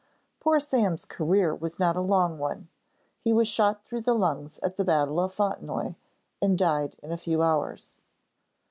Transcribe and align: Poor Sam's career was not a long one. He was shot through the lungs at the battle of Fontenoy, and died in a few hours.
Poor 0.39 0.59
Sam's 0.59 1.05
career 1.05 1.53
was 1.53 1.77
not 1.77 1.95
a 1.95 1.99
long 2.01 2.39
one. 2.39 2.69
He 3.19 3.31
was 3.31 3.47
shot 3.47 3.83
through 3.83 4.01
the 4.01 4.15
lungs 4.15 4.57
at 4.63 4.75
the 4.75 4.83
battle 4.83 5.19
of 5.19 5.31
Fontenoy, 5.31 5.93
and 6.41 6.57
died 6.57 6.95
in 7.03 7.11
a 7.11 7.17
few 7.17 7.43
hours. 7.43 8.01